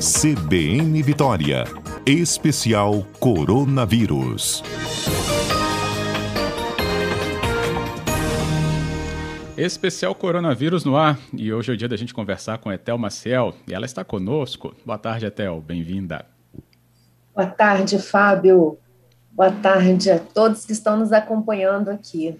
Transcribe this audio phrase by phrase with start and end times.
[0.00, 1.64] CBN Vitória.
[2.06, 4.62] Especial Coronavírus.
[9.56, 11.18] Especial Coronavírus no ar.
[11.32, 13.52] E hoje é o dia da gente conversar com Etel Maciel.
[13.66, 14.72] E ela está conosco.
[14.86, 15.60] Boa tarde, Etel.
[15.60, 16.24] Bem-vinda.
[17.34, 18.78] Boa tarde, Fábio.
[19.32, 22.38] Boa tarde a todos que estão nos acompanhando aqui.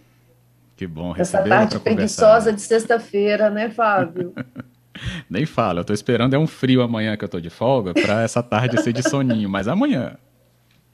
[0.76, 4.32] Que bom receber Essa tarde preguiçosa de sexta-feira, né, Fábio?
[5.28, 8.22] Nem fala, eu tô esperando é um frio amanhã que eu tô de folga para
[8.22, 10.16] essa tarde ser de soninho, mas amanhã.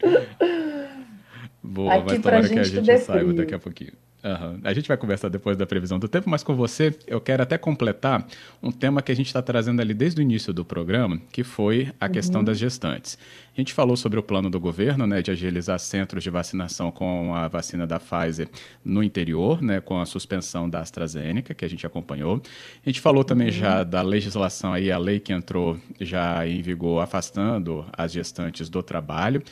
[1.62, 3.92] Boa, Aqui mas tomara que a gente gente saiba daqui a pouquinho.
[4.24, 4.58] Uhum.
[4.64, 7.58] A gente vai conversar depois da previsão do tempo, mas com você eu quero até
[7.58, 8.26] completar
[8.62, 11.92] um tema que a gente está trazendo ali desde o início do programa, que foi
[12.00, 12.12] a uhum.
[12.12, 13.18] questão das gestantes.
[13.54, 17.34] A gente falou sobre o plano do governo, né, de agilizar centros de vacinação com
[17.34, 18.48] a vacina da Pfizer
[18.82, 22.40] no interior, né, com a suspensão da AstraZeneca, que a gente acompanhou.
[22.84, 23.52] A gente falou também uhum.
[23.52, 28.82] já da legislação aí, a lei que entrou já em vigor afastando as gestantes do
[28.82, 29.42] trabalho.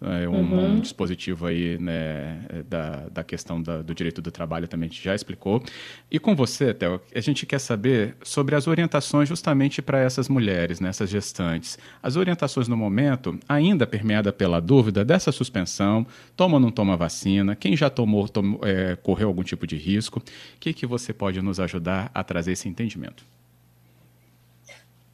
[0.00, 0.66] É um, uhum.
[0.66, 5.02] um, dispositivo aí né, da, da questão da, do direito do trabalho também a gente
[5.02, 5.60] já explicou.
[6.08, 10.78] E com você, Théo, a gente quer saber sobre as orientações justamente para essas mulheres,
[10.78, 11.78] né, essas gestantes.
[12.00, 17.56] As orientações no momento, ainda permeada pela dúvida dessa suspensão, toma ou não toma vacina,
[17.56, 20.20] quem já tomou, tomou é, correu algum tipo de risco.
[20.20, 20.22] O
[20.60, 23.24] que, que você pode nos ajudar a trazer esse entendimento?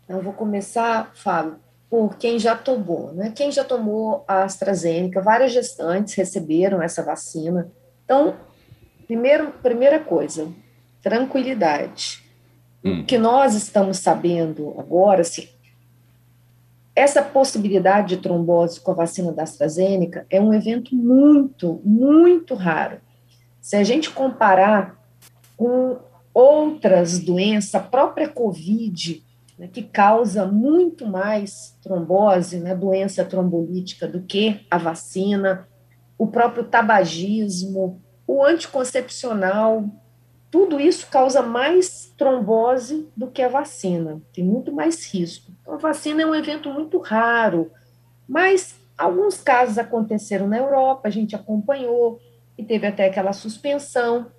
[0.07, 1.57] Eu vou começar, Fábio,
[1.95, 3.33] por quem já tomou, né?
[3.37, 7.71] Quem já tomou a AstraZeneca, várias gestantes receberam essa vacina.
[8.05, 8.35] Então,
[9.07, 10.49] primeiro, primeira coisa,
[11.01, 12.21] tranquilidade.
[12.85, 13.03] Hum.
[13.03, 15.49] O que nós estamos sabendo agora, se
[16.97, 23.01] essa possibilidade de trombose com a vacina da AstraZeneca é um evento muito, muito raro.
[23.61, 25.01] Se a gente comparar
[25.57, 25.99] com
[26.35, 29.24] outras doenças, a própria Covid,
[29.59, 35.69] né, que causa muito mais trombose, né, doença trombolítica, do que a vacina,
[36.19, 39.85] o próprio tabagismo, o anticoncepcional,
[40.51, 45.53] tudo isso causa mais trombose do que a vacina, tem muito mais risco.
[45.61, 47.73] Então, a vacina é um evento muito raro,
[48.29, 52.21] mas alguns casos aconteceram na Europa, a gente acompanhou,
[52.57, 54.31] e teve até aquela suspensão,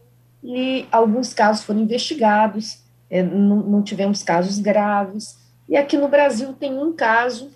[0.42, 5.38] e alguns casos foram investigados, é, não, não tivemos casos graves.
[5.68, 7.52] E aqui no Brasil tem um caso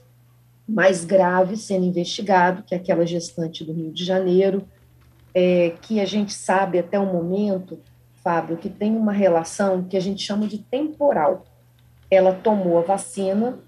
[0.67, 4.63] mais grave sendo investigado, que é aquela gestante do Rio de Janeiro,
[5.33, 7.79] é, que a gente sabe até o momento,
[8.23, 11.45] Fábio, que tem uma relação que a gente chama de temporal.
[12.11, 13.59] Ela tomou a vacina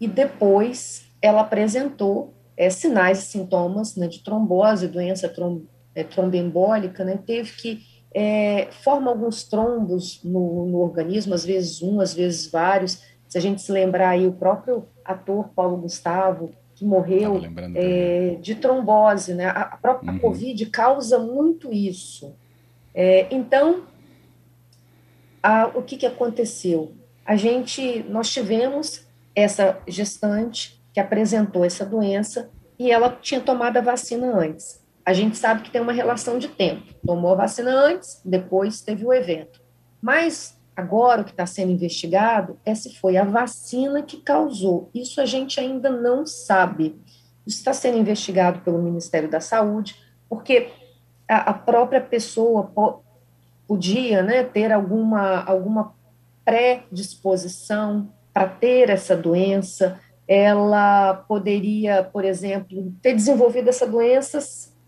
[0.00, 5.62] e depois ela apresentou é, sinais e sintomas né, de trombose, doença trom,
[5.94, 12.00] é, tromboembólica, né, teve que é, forma alguns trombos no, no, organismo, às vezes um,
[12.00, 13.02] às vezes vários.
[13.28, 17.40] Se a gente se lembrar aí, o próprio ator Paulo Gustavo, que morreu
[17.76, 19.46] é, de trombose, né?
[19.46, 20.18] A, própria uhum.
[20.18, 22.34] Covid causa muito isso.
[22.92, 23.84] É, então,
[25.42, 26.92] a, o que, que aconteceu?
[27.24, 29.06] A gente, nós tivemos
[29.36, 35.36] essa gestante que apresentou essa doença e ela tinha tomado a vacina antes a gente
[35.36, 36.94] sabe que tem uma relação de tempo.
[37.04, 39.60] Tomou a vacina antes, depois teve o evento.
[40.00, 44.90] Mas agora o que está sendo investigado é se foi a vacina que causou.
[44.94, 47.00] Isso a gente ainda não sabe.
[47.46, 49.96] Isso está sendo investigado pelo Ministério da Saúde,
[50.28, 50.68] porque
[51.28, 53.02] a, a própria pessoa po,
[53.66, 55.94] podia né, ter alguma, alguma
[56.44, 64.38] predisposição para ter essa doença, ela poderia, por exemplo, ter desenvolvido essa doença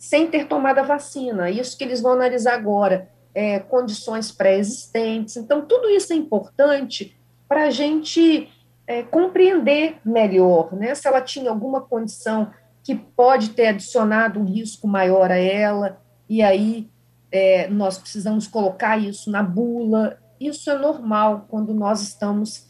[0.02, 1.48] sem ter tomado a vacina.
[1.48, 5.36] Isso que eles vão analisar agora, é, condições pré-existentes.
[5.36, 7.16] Então, tudo isso é importante
[7.48, 8.50] para a gente
[8.84, 10.92] é, compreender melhor, né?
[10.96, 12.50] Se ela tinha alguma condição
[12.82, 16.90] que pode ter adicionado um risco maior a ela, e aí
[17.30, 20.18] é, nós precisamos colocar isso na bula.
[20.40, 22.66] Isso é normal quando nós estamos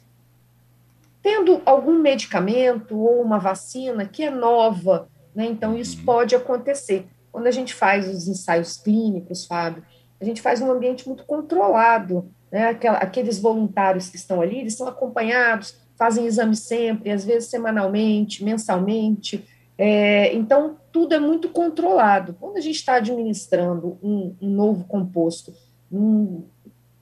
[1.22, 5.46] tendo algum medicamento ou uma vacina que é nova, né?
[5.46, 6.04] Então, isso uhum.
[6.04, 7.08] pode acontecer.
[7.32, 9.82] Quando a gente faz os ensaios clínicos, Fábio,
[10.20, 12.78] a gente faz num ambiente muito controlado, né?
[13.00, 19.44] Aqueles voluntários que estão ali, eles são acompanhados, fazem exame sempre, às vezes semanalmente, mensalmente.
[19.78, 22.36] É, então, tudo é muito controlado.
[22.38, 25.54] Quando a gente está administrando um, um, novo composto
[25.90, 26.44] um,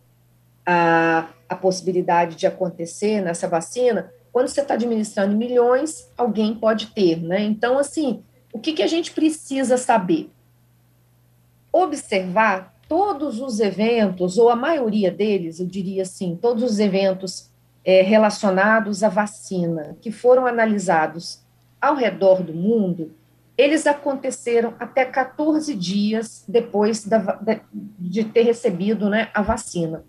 [0.66, 7.22] a, a possibilidade de acontecer nessa vacina, quando você está administrando milhões, alguém pode ter,
[7.22, 7.44] né?
[7.44, 10.32] Então, assim, o que, que a gente precisa saber?
[11.72, 17.53] Observar todos os eventos, ou a maioria deles, eu diria assim, todos os eventos
[17.86, 21.42] é, relacionados à vacina que foram analisados
[21.82, 23.14] ao redor do mundo,
[23.58, 27.40] eles aconteceram até 14 dias depois da,
[28.00, 30.04] de ter recebido né, a vacina.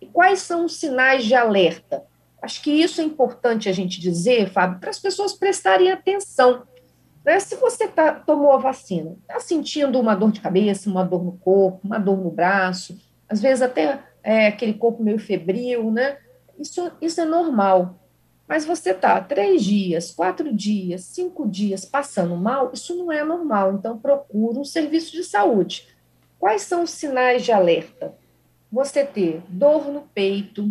[0.00, 2.04] E quais são os sinais de alerta?
[2.42, 6.64] Acho que isso é importante a gente dizer, Fábio, para as pessoas prestarem atenção.
[7.24, 7.38] Né?
[7.38, 11.32] Se você tá, tomou a vacina, está sentindo uma dor de cabeça, uma dor no
[11.32, 12.98] corpo, uma dor no braço,
[13.28, 16.18] às vezes até é, aquele corpo meio febril, né?
[16.62, 17.98] Isso, isso é normal.
[18.46, 23.74] Mas você está três dias, quatro dias, cinco dias passando mal, isso não é normal.
[23.74, 25.88] Então, procura um serviço de saúde.
[26.38, 28.14] Quais são os sinais de alerta?
[28.70, 30.70] Você ter dor no peito,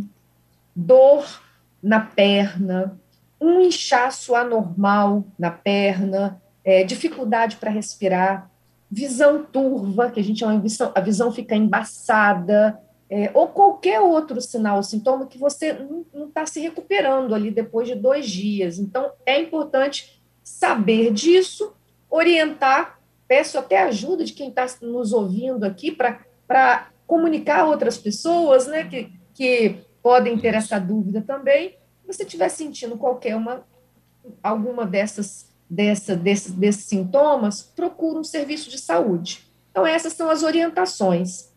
[0.74, 1.42] dor
[1.84, 2.98] na perna,
[3.40, 8.50] um inchaço anormal na perna, é, dificuldade para respirar,
[8.90, 12.80] visão turva, que a gente chama de visão, a visão fica embaçada,
[13.14, 15.74] é, ou qualquer outro sinal ou sintoma que você
[16.14, 18.80] não está se recuperando ali depois de dois dias.
[18.80, 21.74] Então, é importante saber disso,
[22.10, 28.66] orientar, peço até ajuda de quem está nos ouvindo aqui para comunicar a outras pessoas
[28.66, 31.72] né, que, que podem ter essa dúvida também.
[32.00, 33.66] Se você estiver sentindo qualquer uma,
[34.42, 39.52] alguma dessas, dessa, desses, desses sintomas, procure um serviço de saúde.
[39.70, 41.51] Então, essas são as orientações.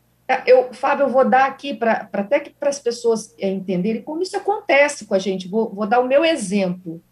[0.47, 4.37] Eu, Fábio, eu vou dar aqui para até para as pessoas é, entenderem como isso
[4.37, 5.49] acontece com a gente.
[5.49, 7.03] Vou, vou dar o meu exemplo.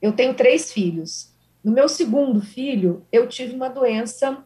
[0.00, 1.32] Eu tenho três filhos.
[1.62, 4.38] No meu segundo filho, eu tive uma doença,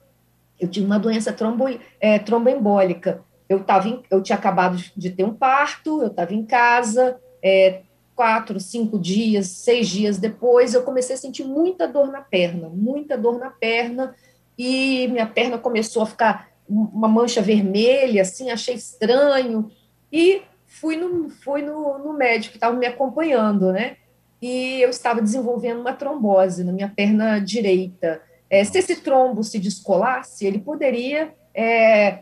[0.59, 1.67] eu tive uma doença trombo,
[2.01, 3.23] é, tromboembólica.
[3.49, 7.83] Eu, tava eu tinha acabado de ter um parto, eu estava em casa, é,
[8.15, 13.17] quatro, cinco dias, seis dias depois, eu comecei a sentir muita dor na perna, muita
[13.17, 14.15] dor na perna,
[14.59, 19.71] e minha perna começou a ficar uma mancha vermelha, assim, achei estranho,
[20.13, 23.97] e fui no, fui no, no médico que estava me acompanhando, né?
[24.41, 28.21] E eu estava desenvolvendo uma trombose na minha perna direita.
[28.51, 32.21] É, se esse trombo se descolasse, ele poderia é,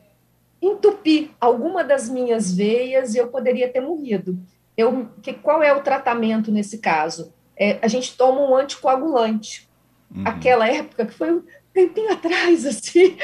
[0.62, 4.38] entupir alguma das minhas veias e eu poderia ter morrido.
[4.76, 7.32] Eu, que, qual é o tratamento nesse caso?
[7.56, 9.68] É, a gente toma um anticoagulante.
[10.14, 10.22] Uhum.
[10.24, 11.42] Aquela época que foi
[11.74, 13.16] tempinho atrás, assim,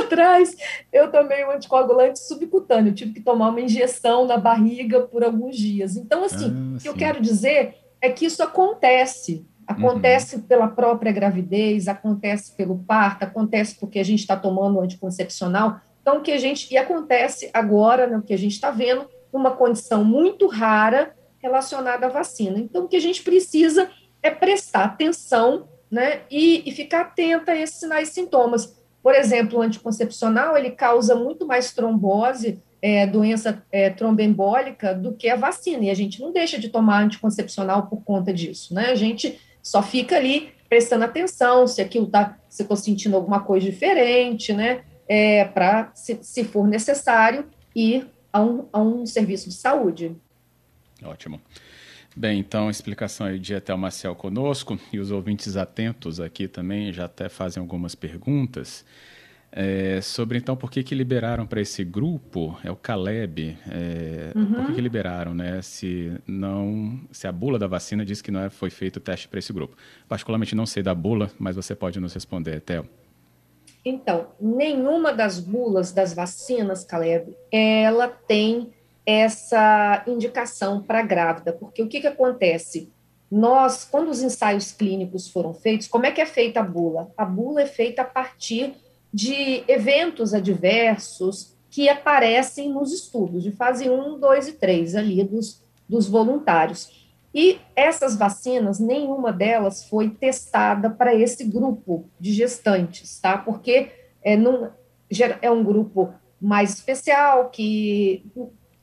[0.00, 0.56] atrás,
[0.92, 5.96] eu tomei um anticoagulante subcutâneo, tive que tomar uma injeção na barriga por alguns dias.
[5.96, 9.46] Então, assim, ah, o que eu quero dizer é que isso acontece.
[9.66, 10.42] Acontece uhum.
[10.42, 15.80] pela própria gravidez, acontece pelo parto, acontece porque a gente está tomando anticoncepcional.
[16.00, 16.72] Então, que a gente.
[16.72, 22.08] E acontece agora, né, que a gente está vendo, uma condição muito rara relacionada à
[22.08, 22.58] vacina.
[22.58, 23.88] Então, o que a gente precisa
[24.22, 26.20] é prestar atenção né?
[26.30, 28.76] E, e ficar atenta a esses sinais e sintomas.
[29.02, 35.28] Por exemplo, o anticoncepcional, ele causa muito mais trombose, é, doença é, tromboembólica, do que
[35.28, 38.90] a vacina, e a gente não deixa de tomar anticoncepcional por conta disso, né?
[38.90, 43.66] A gente só fica ali prestando atenção se aquilo tá, se estou sentindo alguma coisa
[43.66, 44.82] diferente, né?
[45.08, 50.16] É, para, se, se for necessário, ir a um, a um serviço de saúde.
[51.02, 51.40] Ótimo.
[52.16, 56.92] Bem, então a explicação aí de Etel Maciel conosco e os ouvintes atentos aqui também
[56.92, 58.84] já até fazem algumas perguntas.
[59.52, 64.54] É, sobre então por que, que liberaram para esse grupo é o Caleb é, uhum.
[64.54, 68.42] por que, que, liberaram né se não se a bula da vacina diz que não
[68.42, 69.76] é, foi feito o teste para esse grupo
[70.08, 72.88] particularmente não sei da bula mas você pode nos responder Theo
[73.84, 78.70] então nenhuma das bulas das vacinas Caleb ela tem
[79.18, 82.92] essa indicação para grávida, porque o que, que acontece?
[83.30, 87.10] Nós, quando os ensaios clínicos foram feitos, como é que é feita a bula?
[87.16, 88.74] A bula é feita a partir
[89.12, 95.62] de eventos adversos que aparecem nos estudos de fase 1, 2 e 3 ali dos,
[95.88, 97.08] dos voluntários.
[97.32, 103.38] E essas vacinas, nenhuma delas foi testada para esse grupo de gestantes, tá?
[103.38, 104.36] Porque é,
[105.40, 108.24] é um grupo mais especial, que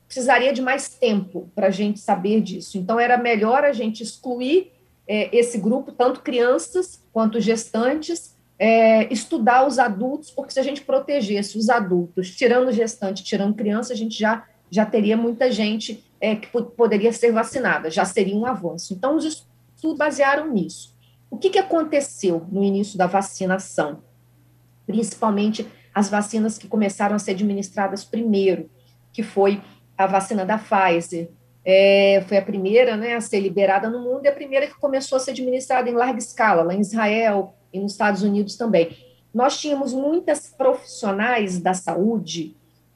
[0.08, 2.78] precisaria de mais tempo para a gente saber disso.
[2.78, 4.72] Então, era melhor a gente excluir
[5.08, 10.82] é, esse grupo, tanto crianças quanto gestantes, é, estudar os adultos, porque se a gente
[10.82, 16.36] protegesse os adultos, tirando gestante, tirando criança, a gente já, já teria muita gente é,
[16.36, 18.94] que poderia ser vacinada, já seria um avanço.
[18.94, 20.96] Então, os estudos basearam nisso.
[21.30, 24.02] O que, que aconteceu no início da vacinação?
[24.86, 28.70] Principalmente as vacinas que começaram a ser administradas primeiro,
[29.12, 29.62] que foi
[29.98, 31.30] a vacina da Pfizer,
[31.66, 35.18] é, foi a primeira né, a ser liberada no mundo e a primeira que começou
[35.18, 38.96] a ser administrada em larga escala, lá em Israel e nos Estados Unidos também.
[39.34, 42.56] Nós tínhamos muitas profissionais da saúde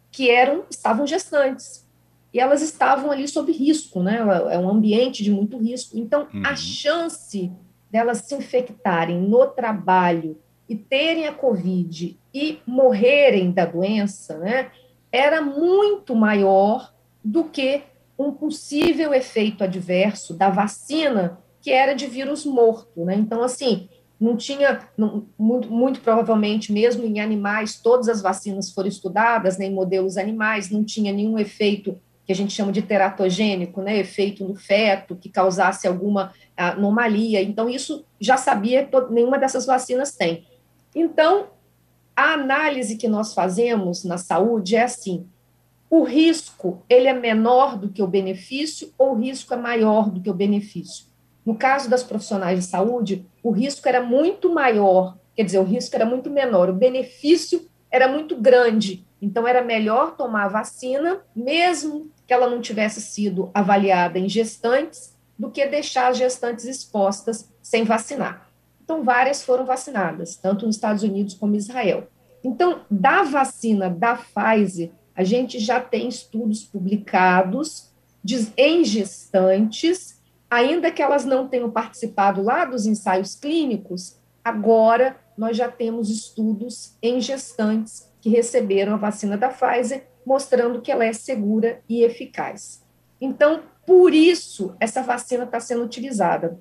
[0.09, 1.85] que eram estavam gestantes
[2.33, 4.19] e elas estavam ali sob risco, né?
[4.49, 5.97] É um ambiente de muito risco.
[5.97, 6.43] Então, uhum.
[6.45, 7.51] a chance
[7.91, 14.71] delas se infectarem no trabalho e terem a Covid e morrerem da doença, né,
[15.11, 16.90] era muito maior
[17.23, 17.83] do que
[18.17, 23.15] um possível efeito adverso da vacina, que era de vírus morto, né?
[23.15, 28.87] Então, assim, não tinha, não, muito, muito, provavelmente, mesmo em animais, todas as vacinas foram
[28.87, 33.81] estudadas, né, em modelos animais, não tinha nenhum efeito que a gente chama de teratogênico,
[33.81, 37.41] né, efeito no feto, que causasse alguma anomalia.
[37.41, 40.45] Então, isso já sabia, nenhuma dessas vacinas tem.
[40.95, 41.47] Então,
[42.15, 45.25] a análise que nós fazemos na saúde é assim:
[45.91, 50.21] o risco ele é menor do que o benefício ou o risco é maior do
[50.21, 51.05] que o benefício?
[51.45, 55.93] No caso das profissionais de saúde, o risco era muito maior, quer dizer, o risco
[55.93, 59.05] era muito menor, o benefício era muito grande.
[59.21, 65.13] Então, era melhor tomar a vacina, mesmo que ela não tivesse sido avaliada em gestantes,
[65.37, 68.47] do que deixar as gestantes expostas sem vacinar.
[68.81, 72.07] Então, várias foram vacinadas, tanto nos Estados Unidos como em Israel.
[72.43, 74.91] Então, da vacina da Pfizer,
[75.21, 77.91] a gente já tem estudos publicados
[78.23, 85.55] de, em gestantes, ainda que elas não tenham participado lá dos ensaios clínicos, agora nós
[85.55, 91.13] já temos estudos em gestantes que receberam a vacina da Pfizer, mostrando que ela é
[91.13, 92.83] segura e eficaz.
[93.19, 96.59] Então, por isso, essa vacina está sendo utilizada.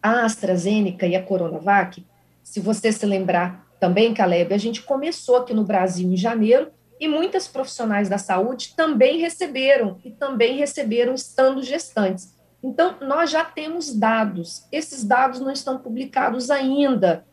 [0.00, 2.06] A AstraZeneca e a Coronavac,
[2.44, 6.70] se você se lembrar também, Caleb, a gente começou aqui no Brasil em janeiro
[7.02, 12.32] e muitas profissionais da saúde também receberam, e também receberam estando gestantes.
[12.62, 17.26] Então, nós já temos dados, esses dados não estão publicados ainda.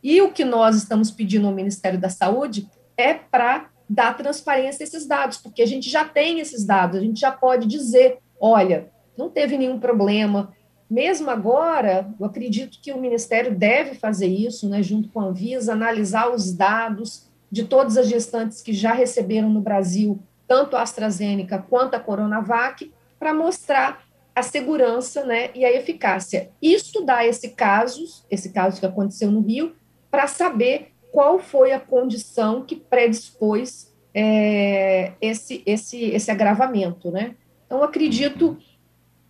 [0.00, 4.86] E o que nós estamos pedindo ao Ministério da Saúde é para dar transparência a
[4.86, 8.92] esses dados, porque a gente já tem esses dados, a gente já pode dizer: olha,
[9.18, 10.52] não teve nenhum problema.
[10.88, 15.72] Mesmo agora, eu acredito que o Ministério deve fazer isso, né, junto com a Anvisa,
[15.72, 21.58] analisar os dados de todas as gestantes que já receberam no Brasil, tanto a AstraZeneca
[21.58, 26.50] quanto a Coronavac, para mostrar a segurança né, e a eficácia.
[26.60, 29.74] E estudar esse caso, esse caso que aconteceu no Rio,
[30.10, 37.10] para saber qual foi a condição que predispôs é, esse, esse, esse agravamento.
[37.10, 37.34] Né?
[37.64, 38.58] Então, acredito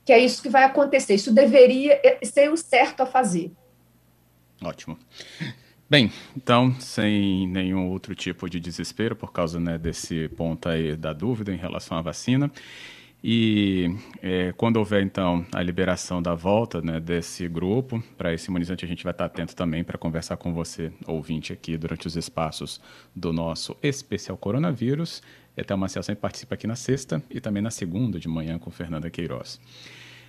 [0.04, 1.14] que é isso que vai acontecer.
[1.14, 3.52] Isso deveria ser o certo a fazer.
[4.62, 4.99] Ótimo.
[5.88, 11.12] Bem, então, sem nenhum outro tipo de desespero por causa né, desse ponto aí da
[11.12, 12.50] dúvida em relação à vacina.
[13.22, 18.84] E é, quando houver, então, a liberação da volta né, desse grupo, para esse imunizante
[18.84, 22.80] a gente vai estar atento também para conversar com você, ouvinte, aqui durante os espaços
[23.14, 25.22] do nosso especial coronavírus.
[25.56, 29.08] Até uma sempre participa aqui na sexta e também na segunda de manhã com Fernanda
[29.08, 29.60] Queiroz.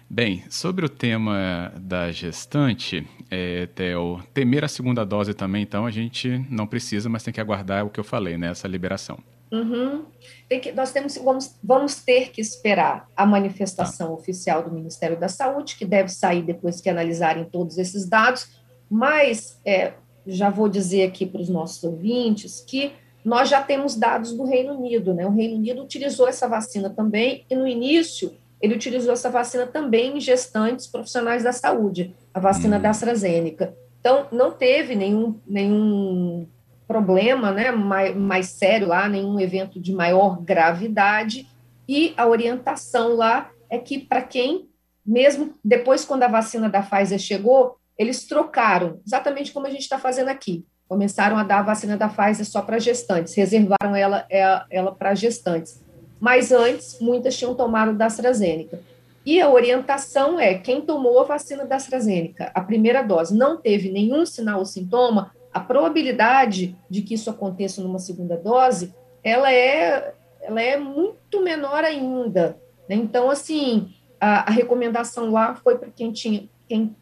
[0.10, 5.92] Bem, sobre o tema da gestante, é, Theo, temer a segunda dose também, então a
[5.92, 9.20] gente não precisa, mas tem que aguardar o que eu falei, né, essa liberação.
[9.52, 10.06] Uhum.
[10.50, 14.14] Que, nós temos, vamos, vamos ter que esperar a manifestação tá.
[14.14, 18.48] oficial do Ministério da Saúde, que deve sair depois que analisarem todos esses dados,
[18.90, 19.94] mas é,
[20.26, 22.94] já vou dizer aqui para os nossos ouvintes que
[23.26, 25.26] nós já temos dados do Reino Unido, né?
[25.26, 30.18] O Reino Unido utilizou essa vacina também, e no início ele utilizou essa vacina também
[30.18, 32.82] em gestantes profissionais da saúde, a vacina hum.
[32.82, 33.76] da AstraZeneca.
[34.00, 36.48] Então, não teve nenhum, nenhum
[36.88, 41.48] problema né, mais, mais sério lá, nenhum evento de maior gravidade,
[41.88, 44.70] e a orientação lá é que para quem,
[45.06, 49.98] mesmo depois quando a vacina da Pfizer chegou, eles trocaram, exatamente como a gente está
[49.98, 50.66] fazendo aqui.
[50.88, 55.16] Começaram a dar a vacina da Pfizer só para gestantes, reservaram ela, ela, ela para
[55.16, 55.82] gestantes
[56.20, 58.80] mas antes muitas tinham tomado da AstraZeneca.
[59.26, 63.92] E a orientação é: quem tomou a vacina da AstraZeneca, a primeira dose, não teve
[63.92, 68.94] nenhum sinal ou sintoma, a probabilidade de que isso aconteça numa segunda dose,
[69.24, 72.58] ela é, ela é muito menor ainda.
[72.88, 72.96] Né?
[72.96, 76.96] Então, assim, a, a recomendação lá foi para quem tinha, quem,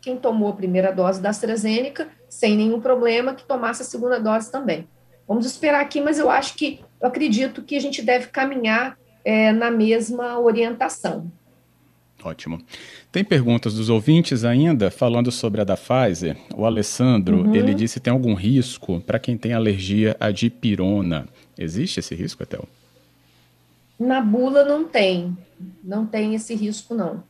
[0.00, 4.52] quem tomou a primeira dose da AstraZeneca, sem nenhum problema, que tomasse a segunda dose
[4.52, 4.86] também.
[5.26, 9.52] Vamos esperar aqui, mas eu acho que, eu acredito que a gente deve caminhar é,
[9.52, 11.30] na mesma orientação.
[12.22, 12.60] Ótimo.
[13.10, 16.36] Tem perguntas dos ouvintes ainda falando sobre a da Pfizer.
[16.54, 17.54] O Alessandro, uhum.
[17.54, 21.26] ele disse tem algum risco para quem tem alergia à dipirona.
[21.58, 22.64] Existe esse risco, Etel?
[23.98, 25.36] Na bula não tem,
[25.82, 27.24] não tem esse risco, não.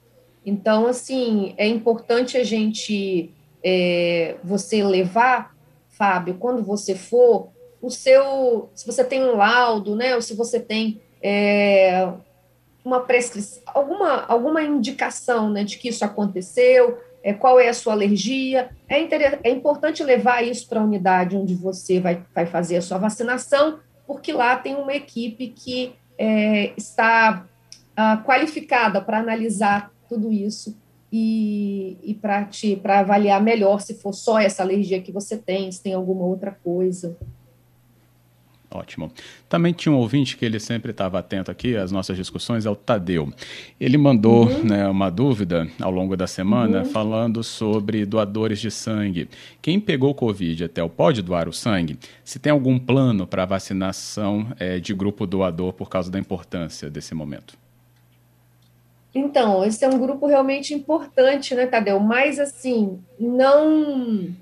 [0.45, 3.31] Então, assim, é importante a gente,
[3.65, 5.55] é, você levar,
[5.89, 7.49] Fábio, quando você for,
[7.83, 12.09] o seu, se você tem um laudo, né, ou se você tem é,
[12.85, 17.93] uma prescrição, alguma, alguma indicação, né, de que isso aconteceu, é, qual é a sua
[17.93, 19.01] alergia, é,
[19.43, 23.81] é importante levar isso para a unidade onde você vai, vai fazer a sua vacinação,
[24.07, 27.47] porque lá tem uma equipe que é, está
[27.97, 30.77] ah, qualificada para analisar tudo isso
[31.11, 35.95] e, e para avaliar melhor se for só essa alergia que você tem, se tem
[35.95, 37.17] alguma outra coisa.
[38.75, 39.13] Ótimo.
[39.51, 42.75] Também tinha um ouvinte que ele sempre estava atento aqui às nossas discussões, é o
[42.75, 43.31] Tadeu.
[43.79, 44.65] Ele mandou uhum.
[44.65, 46.85] né, uma dúvida ao longo da semana uhum.
[46.87, 49.29] falando sobre doadores de sangue.
[49.61, 51.99] Quem pegou Covid até o pode doar o sangue?
[52.25, 57.15] Se tem algum plano para vacinação é, de grupo doador por causa da importância desse
[57.15, 57.59] momento?
[59.15, 62.01] Então, esse é um grupo realmente importante, né, Tadeu?
[62.01, 64.35] Mas, assim, não...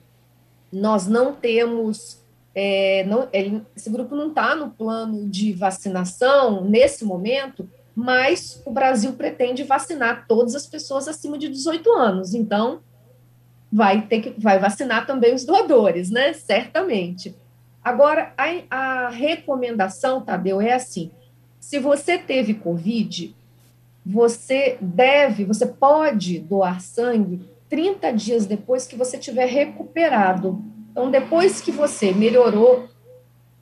[0.72, 2.19] Nós não temos
[2.54, 8.70] é, não, ele, esse grupo não está no plano de vacinação nesse momento, mas o
[8.70, 12.34] Brasil pretende vacinar todas as pessoas acima de 18 anos.
[12.34, 12.80] Então,
[13.72, 16.32] vai ter que vai vacinar também os doadores, né?
[16.32, 17.36] Certamente.
[17.82, 21.10] Agora, a, a recomendação, Tadeu, é assim:
[21.58, 23.34] se você teve Covid,
[24.04, 30.62] você deve, você pode doar sangue 30 dias depois que você tiver recuperado.
[31.00, 32.86] Então, depois que você melhorou,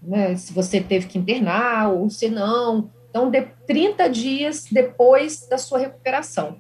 [0.03, 5.57] né, se você teve que internar ou se não, então, de 30 dias depois da
[5.57, 6.59] sua recuperação,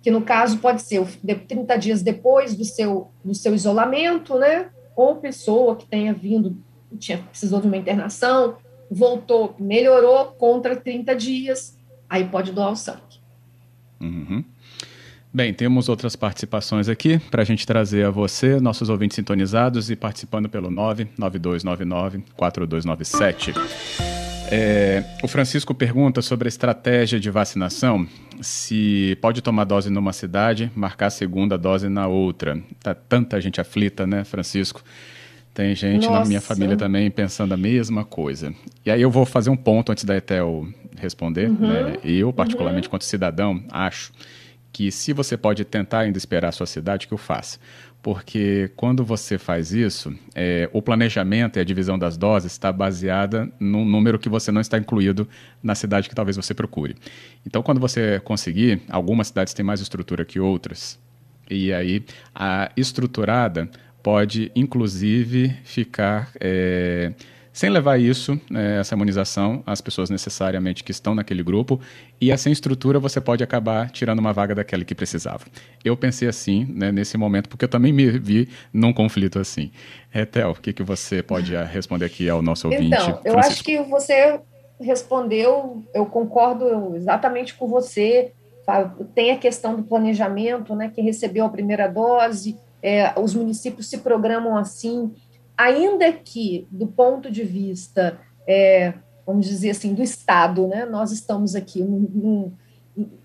[0.00, 1.04] que no caso pode ser
[1.48, 6.56] 30 dias depois do seu, do seu isolamento, né, ou pessoa que tenha vindo,
[6.96, 8.56] tinha, precisou de uma internação,
[8.88, 11.76] voltou, melhorou contra 30 dias,
[12.08, 13.20] aí pode doar o sangue.
[14.00, 14.44] Uhum.
[15.32, 19.94] Bem, temos outras participações aqui para a gente trazer a você, nossos ouvintes sintonizados e
[19.94, 23.54] participando pelo 99299-4297.
[24.50, 28.08] É, o Francisco pergunta sobre a estratégia de vacinação,
[28.40, 32.60] se pode tomar dose numa cidade, marcar a segunda dose na outra.
[32.82, 34.82] Tá tanta gente aflita, né, Francisco?
[35.54, 36.20] Tem gente Nossa.
[36.20, 38.52] na minha família também pensando a mesma coisa.
[38.84, 41.48] E aí eu vou fazer um ponto antes da Etel responder.
[41.48, 41.68] Uhum.
[41.68, 41.98] Né?
[42.02, 42.90] Eu, particularmente, uhum.
[42.90, 44.10] quanto cidadão, acho
[44.72, 47.58] que se você pode tentar ainda esperar a sua cidade, que o faça.
[48.02, 53.52] Porque quando você faz isso, é, o planejamento e a divisão das doses está baseada
[53.60, 55.28] num número que você não está incluído
[55.62, 56.96] na cidade que talvez você procure.
[57.46, 60.98] Então, quando você conseguir, algumas cidades têm mais estrutura que outras,
[61.50, 62.02] e aí
[62.34, 63.68] a estruturada
[64.02, 66.30] pode, inclusive, ficar.
[66.40, 67.12] É,
[67.52, 71.80] sem levar isso, né, essa imunização, às pessoas necessariamente que estão naquele grupo,
[72.20, 75.44] e sem estrutura você pode acabar tirando uma vaga daquela que precisava.
[75.84, 79.70] Eu pensei assim, né, nesse momento, porque eu também me vi num conflito assim.
[80.14, 82.86] Etel, o que, que você pode eh, responder aqui ao nosso ouvinte?
[82.86, 84.40] Então, eu acho que você
[84.80, 88.32] respondeu, eu concordo exatamente com você.
[89.14, 90.90] Tem a questão do planejamento, né?
[90.94, 95.12] Quem recebeu a primeira dose, é, os municípios se programam assim
[95.60, 98.94] ainda que, do ponto de vista, é,
[99.26, 102.52] vamos dizer assim, do Estado, né, nós estamos aqui, não,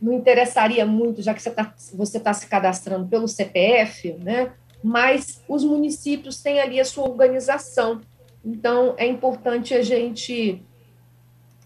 [0.02, 4.52] interessaria muito, já que você está você tá se cadastrando pelo CPF, né,
[4.84, 8.02] mas os municípios têm ali a sua organização.
[8.44, 10.62] Então, é importante a gente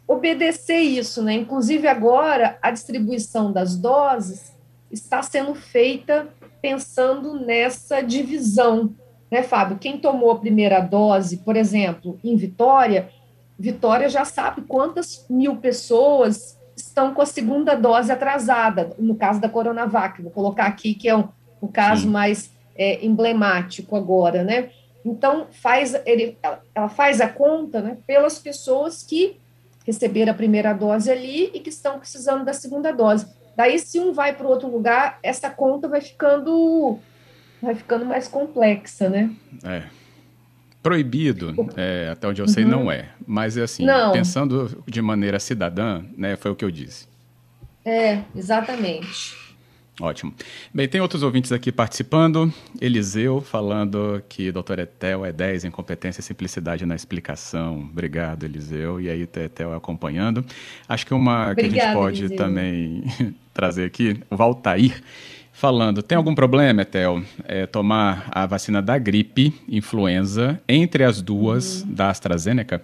[0.08, 1.34] obedecer isso, né?
[1.34, 4.56] Inclusive, agora, a distribuição das doses
[4.90, 6.30] está sendo feita
[6.62, 8.96] pensando nessa divisão
[9.32, 9.78] né, Fábio?
[9.78, 13.10] Quem tomou a primeira dose, por exemplo, em Vitória,
[13.58, 19.50] Vitória já sabe quantas mil pessoas estão com a segunda dose atrasada, no caso da
[19.50, 21.28] Coronavac, vou colocar aqui que é o,
[21.60, 22.10] o caso Sim.
[22.10, 24.70] mais é, emblemático agora, né?
[25.04, 29.38] Então, faz, ele, ela, ela faz a conta né, pelas pessoas que
[29.86, 33.26] receberam a primeira dose ali e que estão precisando da segunda dose.
[33.56, 36.98] Daí, se um vai para o outro lugar, essa conta vai ficando
[37.62, 39.32] vai ficando mais complexa, né?
[39.64, 39.84] É.
[40.82, 42.70] Proibido, é, até onde eu sei, uhum.
[42.70, 43.10] não é.
[43.28, 44.14] Mas é assim, não.
[44.14, 47.08] pensando de maneira cidadã, né, foi o que eu disse.
[47.84, 49.50] É, exatamente.
[50.02, 50.34] Ótimo.
[50.74, 52.54] Bem, tem outros ouvintes aqui participando.
[52.80, 57.80] Eliseu falando que doutor Etel é 10 em competência e simplicidade na explicação.
[57.80, 59.02] Obrigado, Eliseu.
[59.02, 60.46] E aí, Etel acompanhando.
[60.88, 62.38] Acho que uma Obrigada, que a gente pode Eliseu.
[62.38, 63.04] também
[63.54, 65.04] trazer aqui, o Valtair
[65.60, 71.82] falando, tem algum problema, Etel, é, tomar a vacina da gripe, influenza, entre as duas
[71.82, 71.94] uhum.
[71.94, 72.82] da AstraZeneca?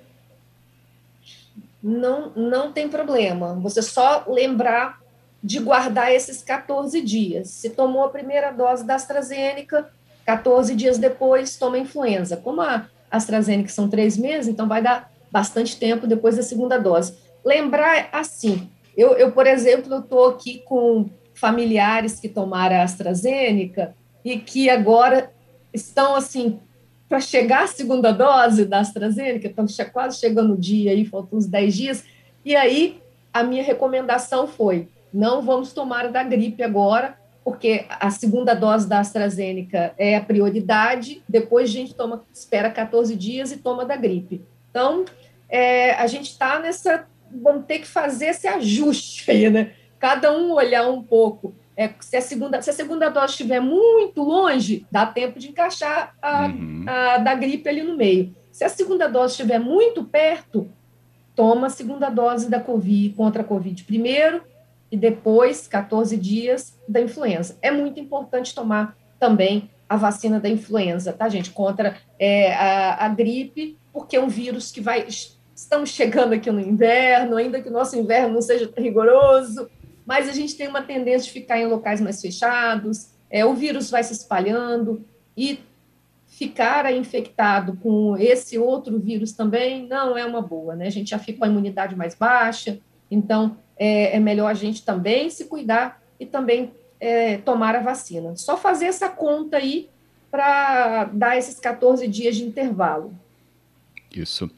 [1.86, 3.54] não, não tem problema.
[3.62, 5.00] Você só lembrar
[5.44, 7.50] de guardar esses 14 dias.
[7.50, 9.88] Se tomou a primeira dose da AstraZeneca,
[10.26, 12.36] 14 dias depois toma a influenza.
[12.38, 17.14] Como a AstraZeneca são três meses, então vai dar bastante tempo depois da segunda dose.
[17.46, 24.40] Lembrar assim, eu, eu por exemplo, estou aqui com familiares que tomaram a AstraZeneca e
[24.40, 25.32] que agora
[25.72, 26.60] estão assim
[27.08, 31.46] para chegar a segunda dose da AstraZeneca, estão quase chegando o dia aí, faltam uns
[31.46, 32.04] 10 dias,
[32.44, 33.00] e aí
[33.32, 39.00] a minha recomendação foi, não vamos tomar da gripe agora, porque a segunda dose da
[39.00, 44.42] AstraZeneca é a prioridade, depois a gente toma, espera 14 dias e toma da gripe.
[44.72, 45.06] Então,
[45.48, 49.74] é, a gente está nessa, vamos ter que fazer esse ajuste aí, né?
[50.00, 51.54] Cada um olhar um pouco.
[51.78, 56.16] É, se, a segunda, se a segunda dose estiver muito longe, dá tempo de encaixar
[56.22, 56.86] a, uhum.
[56.88, 58.34] a, da gripe ali no meio.
[58.52, 60.70] Se a segunda dose estiver muito perto,
[61.36, 64.42] toma a segunda dose da COVID contra a Covid primeiro
[64.90, 67.58] e depois, 14 dias, da influenza.
[67.62, 71.52] É muito importante tomar também a vacina da influenza, tá, gente?
[71.52, 75.06] Contra é, a, a gripe, porque é um vírus que vai.
[75.56, 79.70] Estamos chegando aqui no inverno, ainda que o nosso inverno não seja rigoroso,
[80.06, 83.90] mas a gente tem uma tendência de ficar em locais mais fechados, é, o vírus
[83.90, 85.04] vai se espalhando
[85.36, 85.60] e
[86.28, 90.88] ficar infectado com esse outro vírus também não é uma boa, né?
[90.88, 94.84] A gente já fica com a imunidade mais baixa, então é, é melhor a gente
[94.84, 98.36] também se cuidar e também é, tomar a vacina.
[98.36, 99.90] Só fazer essa conta aí
[100.30, 103.14] para dar esses 14 dias de intervalo.
[104.14, 104.50] Isso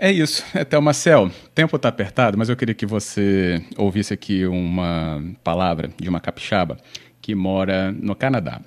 [0.00, 0.44] é isso.
[0.54, 5.22] Até o Marcel, o tempo está apertado, mas eu queria que você ouvisse aqui uma
[5.44, 6.78] palavra de uma capixaba
[7.20, 8.60] que mora no Canadá.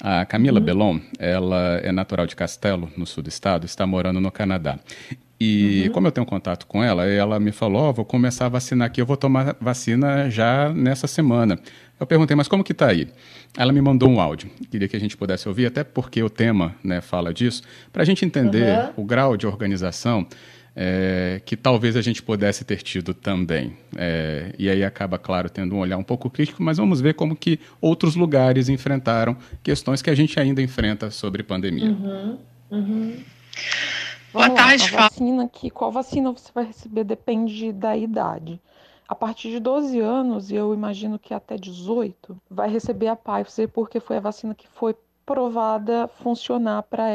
[0.00, 0.64] A Camila uhum.
[0.64, 4.78] Belon, ela é natural de Castelo, no sul do estado, está morando no Canadá.
[5.38, 5.92] E uhum.
[5.92, 9.00] como eu tenho contato com ela, ela me falou, oh, vou começar a vacinar aqui,
[9.00, 11.58] eu vou tomar vacina já nessa semana.
[12.00, 13.08] Eu perguntei, mas como que está aí?
[13.56, 16.74] Ela me mandou um áudio, queria que a gente pudesse ouvir, até porque o tema
[16.82, 19.02] né, fala disso, para a gente entender uhum.
[19.02, 20.26] o grau de organização
[20.74, 23.74] é, que talvez a gente pudesse ter tido também.
[23.96, 27.34] É, e aí acaba, claro, tendo um olhar um pouco crítico, mas vamos ver como
[27.34, 31.86] que outros lugares enfrentaram questões que a gente ainda enfrenta sobre pandemia.
[31.86, 32.38] Uhum.
[32.70, 33.16] Uhum.
[34.36, 37.04] Boa tarde, a vacina que qual vacina você vai receber?
[37.04, 38.60] Depende da idade.
[39.08, 43.66] A partir de 12 anos, e eu imagino que até 18, vai receber a Pfizer
[43.66, 44.94] porque foi a vacina que foi
[45.26, 47.08] provada funcionar para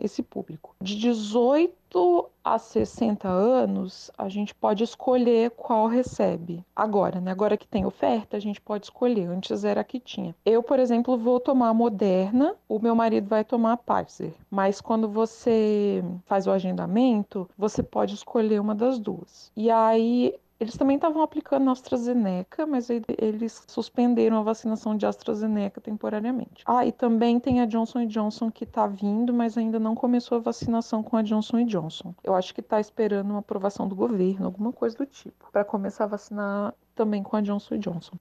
[0.00, 0.74] esse público.
[0.80, 6.64] De 18 a 60 anos, a gente pode escolher qual recebe.
[6.74, 7.30] Agora, né?
[7.30, 9.26] Agora que tem oferta, a gente pode escolher.
[9.28, 10.34] Antes era que tinha.
[10.44, 14.34] Eu, por exemplo, vou tomar a Moderna, o meu marido vai tomar a Pfizer.
[14.50, 19.50] Mas quando você faz o agendamento, você pode escolher uma das duas.
[19.56, 20.34] E aí
[20.64, 26.64] eles também estavam aplicando a AstraZeneca, mas eles suspenderam a vacinação de AstraZeneca temporariamente.
[26.66, 30.40] Ah, e também tem a Johnson Johnson que está vindo, mas ainda não começou a
[30.40, 32.14] vacinação com a Johnson Johnson.
[32.24, 36.04] Eu acho que está esperando uma aprovação do governo, alguma coisa do tipo, para começar
[36.04, 38.16] a vacinar também com a Johnson Johnson.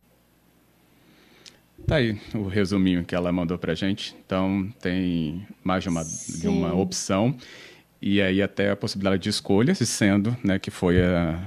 [1.87, 4.15] Tá aí o resuminho que ela mandou para gente.
[4.25, 7.35] Então tem mais de uma, de uma opção
[8.05, 11.39] e aí até a possibilidade de escolha, se sendo né, que foi a,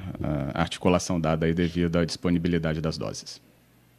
[0.54, 3.42] a articulação dada aí devido à disponibilidade das doses.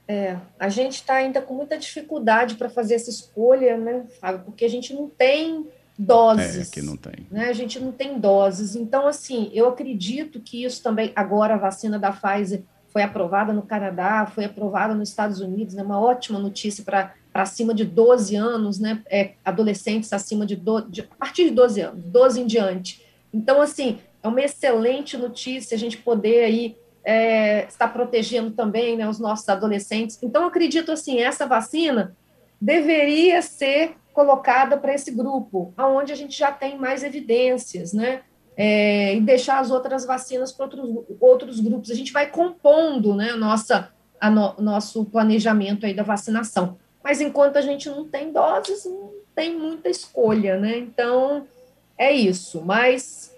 [0.08, 4.42] É, a gente está ainda com muita dificuldade para fazer essa escolha, né, Fábio?
[4.46, 5.68] Porque a gente não tem
[6.00, 6.70] doses.
[6.70, 7.28] É, que não tem.
[7.30, 7.48] Né?
[7.48, 8.76] A gente não tem doses.
[8.76, 13.62] Então, assim, eu acredito que isso também, agora a vacina da Pfizer foi aprovada no
[13.62, 15.84] Canadá, foi aprovada nos Estados Unidos, é né?
[15.84, 21.02] uma ótima notícia para para acima de 12 anos, né, é, adolescentes acima de, de,
[21.02, 23.06] a partir de 12 anos, 12 em diante.
[23.32, 29.08] Então, assim, é uma excelente notícia a gente poder aí é, estar protegendo também né,
[29.08, 30.18] os nossos adolescentes.
[30.24, 32.18] Então, acredito assim, essa vacina
[32.60, 38.22] deveria ser colocada para esse grupo, aonde a gente já tem mais evidências, né?
[38.56, 41.92] É, e deixar as outras vacinas para outros, outros grupos.
[41.92, 47.56] A gente vai compondo né, nossa, a no, nosso planejamento aí da vacinação mas enquanto
[47.56, 50.78] a gente não tem doses, não tem muita escolha, né?
[50.78, 51.48] Então,
[51.98, 52.62] é isso.
[52.62, 53.34] Mas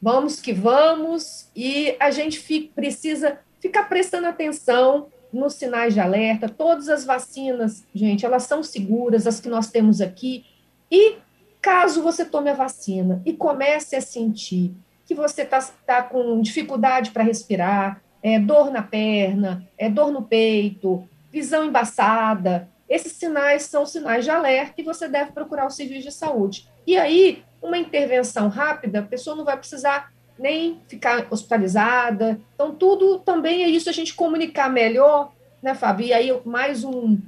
[0.00, 6.48] vamos que vamos, e a gente fica, precisa ficar prestando atenção nos sinais de alerta.
[6.48, 10.46] Todas as vacinas, gente, elas são seguras, as que nós temos aqui.
[10.90, 11.16] E
[11.60, 14.74] caso você tome a vacina e comece a sentir
[15.04, 20.22] que você está tá com dificuldade para respirar, é, dor na perna, é, dor no
[20.22, 26.08] peito, visão embaçada, esses sinais são sinais de alerta e você deve procurar o serviço
[26.08, 26.68] de saúde.
[26.86, 32.40] E aí, uma intervenção rápida, a pessoa não vai precisar nem ficar hospitalizada.
[32.54, 36.06] Então, tudo também é isso, a gente comunicar melhor, né, Fábio?
[36.06, 37.18] E aí, mais um,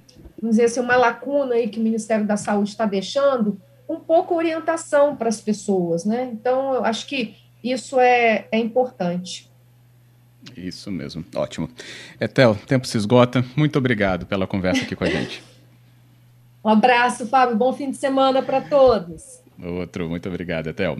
[0.40, 4.35] vamos dizer assim, uma lacuna aí que o Ministério da Saúde está deixando, um pouco
[4.35, 6.31] orientação para as pessoas, né?
[6.33, 9.50] Então, eu acho que isso é, é importante.
[10.61, 11.70] Isso mesmo, ótimo.
[12.20, 13.44] Etel, tempo se esgota.
[13.57, 15.42] Muito obrigado pela conversa aqui com a gente.
[16.62, 17.57] um abraço, Fábio.
[17.57, 19.40] Bom fim de semana para todos.
[19.62, 20.99] Outro, muito obrigado, Etel.